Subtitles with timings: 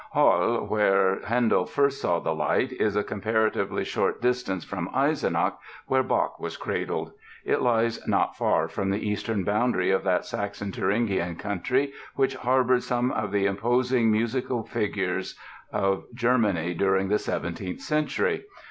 [0.13, 6.01] Halle, where Handel first saw the light, is a comparatively short distance from Eisenach, where
[6.01, 7.11] Bach was cradled.
[7.45, 12.81] It lies not far from the eastern boundary of that Saxon Thuringian country which harbored
[12.81, 15.37] some of the imposing musical figures
[15.71, 18.45] of Germany during the 17th Century.